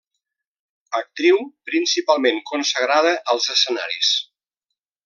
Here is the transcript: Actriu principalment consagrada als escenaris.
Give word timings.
Actriu 0.99 1.37
principalment 1.71 2.41
consagrada 2.53 3.15
als 3.35 3.53
escenaris. 3.59 4.15